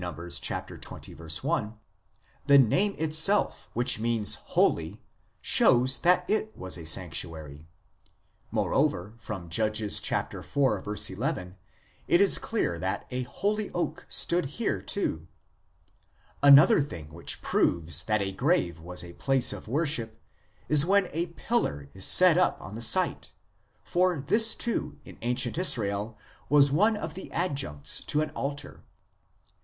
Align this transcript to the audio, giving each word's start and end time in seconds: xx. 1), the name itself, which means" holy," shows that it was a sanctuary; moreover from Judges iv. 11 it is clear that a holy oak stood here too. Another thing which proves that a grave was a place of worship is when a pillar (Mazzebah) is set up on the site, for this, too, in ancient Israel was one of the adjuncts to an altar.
xx. 0.03 1.43
1), 1.43 1.79
the 2.47 2.57
name 2.57 2.95
itself, 2.97 3.69
which 3.73 3.99
means" 3.99 4.33
holy," 4.55 4.99
shows 5.41 5.99
that 5.99 6.27
it 6.27 6.57
was 6.57 6.75
a 6.75 6.87
sanctuary; 6.87 7.67
moreover 8.49 9.13
from 9.19 9.47
Judges 9.47 10.01
iv. 10.01 10.25
11 10.57 11.55
it 12.07 12.19
is 12.19 12.39
clear 12.39 12.79
that 12.79 13.05
a 13.11 13.21
holy 13.21 13.69
oak 13.75 14.07
stood 14.09 14.47
here 14.57 14.81
too. 14.81 15.27
Another 16.41 16.81
thing 16.81 17.13
which 17.13 17.43
proves 17.43 18.03
that 18.05 18.23
a 18.23 18.31
grave 18.31 18.79
was 18.79 19.03
a 19.03 19.13
place 19.13 19.53
of 19.53 19.67
worship 19.67 20.19
is 20.67 20.83
when 20.83 21.09
a 21.11 21.27
pillar 21.27 21.91
(Mazzebah) 21.93 21.97
is 21.99 22.05
set 22.07 22.39
up 22.39 22.59
on 22.59 22.73
the 22.73 22.81
site, 22.81 23.33
for 23.83 24.19
this, 24.19 24.55
too, 24.55 24.97
in 25.05 25.19
ancient 25.21 25.59
Israel 25.59 26.17
was 26.49 26.71
one 26.71 26.97
of 26.97 27.13
the 27.13 27.29
adjuncts 27.31 28.01
to 28.05 28.21
an 28.21 28.31
altar. 28.31 28.83